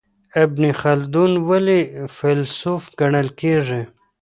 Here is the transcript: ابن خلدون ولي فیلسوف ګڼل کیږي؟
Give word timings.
ابن 0.43 0.63
خلدون 0.81 1.31
ولي 1.49 1.81
فیلسوف 2.15 2.83
ګڼل 2.99 3.27
کیږي؟ 3.39 3.81